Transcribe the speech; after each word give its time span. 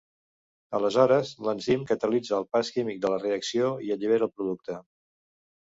Aleshores, 0.77 1.33
l'enzim 1.49 1.85
catalitza 1.91 2.33
el 2.39 2.49
pas 2.57 2.73
químic 2.79 3.05
de 3.05 3.15
la 3.17 3.23
reacció 3.27 3.73
i 3.91 3.97
allibera 3.99 4.31
el 4.31 4.35
producte. 4.41 4.85